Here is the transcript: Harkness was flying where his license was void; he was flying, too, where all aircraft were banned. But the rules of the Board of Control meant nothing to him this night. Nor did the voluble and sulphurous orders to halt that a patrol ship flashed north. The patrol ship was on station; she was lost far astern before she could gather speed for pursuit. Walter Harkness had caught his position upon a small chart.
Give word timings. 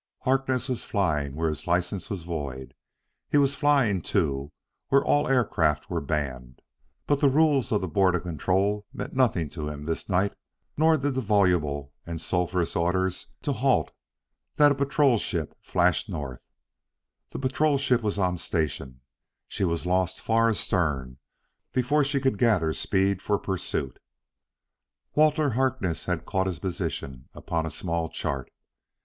Harkness 0.21 0.67
was 0.67 0.83
flying 0.83 1.35
where 1.35 1.49
his 1.49 1.67
license 1.67 2.09
was 2.09 2.23
void; 2.23 2.73
he 3.29 3.37
was 3.37 3.53
flying, 3.53 4.01
too, 4.01 4.51
where 4.89 5.05
all 5.05 5.27
aircraft 5.27 5.91
were 5.91 6.01
banned. 6.01 6.63
But 7.05 7.19
the 7.19 7.29
rules 7.29 7.71
of 7.71 7.81
the 7.81 7.87
Board 7.87 8.15
of 8.15 8.23
Control 8.23 8.87
meant 8.91 9.13
nothing 9.13 9.47
to 9.51 9.69
him 9.69 9.85
this 9.85 10.09
night. 10.09 10.35
Nor 10.75 10.97
did 10.97 11.13
the 11.13 11.21
voluble 11.21 11.93
and 12.03 12.19
sulphurous 12.19 12.75
orders 12.75 13.27
to 13.43 13.53
halt 13.53 13.91
that 14.55 14.71
a 14.71 14.73
patrol 14.73 15.19
ship 15.19 15.55
flashed 15.61 16.09
north. 16.09 16.41
The 17.29 17.37
patrol 17.37 17.77
ship 17.77 18.01
was 18.01 18.17
on 18.17 18.37
station; 18.39 19.01
she 19.47 19.63
was 19.63 19.85
lost 19.85 20.19
far 20.19 20.49
astern 20.49 21.19
before 21.73 22.03
she 22.03 22.19
could 22.19 22.39
gather 22.39 22.73
speed 22.73 23.21
for 23.21 23.37
pursuit. 23.37 23.99
Walter 25.13 25.51
Harkness 25.51 26.05
had 26.05 26.25
caught 26.25 26.47
his 26.47 26.57
position 26.57 27.29
upon 27.35 27.67
a 27.67 27.69
small 27.69 28.09
chart. 28.09 28.49